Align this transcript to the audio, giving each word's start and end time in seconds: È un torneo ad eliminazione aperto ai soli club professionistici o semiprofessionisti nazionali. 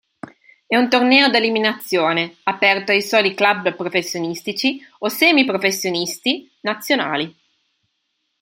È 0.65 0.75
un 0.75 0.89
torneo 0.89 1.27
ad 1.27 1.35
eliminazione 1.35 2.37
aperto 2.45 2.91
ai 2.91 3.03
soli 3.03 3.35
club 3.35 3.75
professionistici 3.75 4.79
o 4.97 5.09
semiprofessionisti 5.09 6.51
nazionali. 6.61 7.39